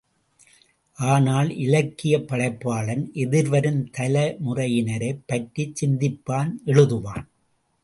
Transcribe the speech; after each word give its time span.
ஆனால் 0.99 1.49
இலக்கியப் 1.57 2.27
படைப்பாளன் 2.27 3.11
எதிர்வரும் 3.15 3.89
தலைமுறையினரைப் 3.97 5.23
பற்றிச் 5.25 5.85
சிந்திப்பான் 5.85 6.51
எழுதுவான். 6.65 7.25